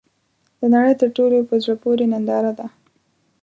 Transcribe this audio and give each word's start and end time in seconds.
د 0.59 0.61
نړۍ 0.73 0.93
تر 1.01 1.09
ټولو، 1.17 1.37
په 1.49 1.55
زړه 1.63 1.75
پورې 1.83 2.05
ننداره 2.11 2.51
ده. 2.59 2.67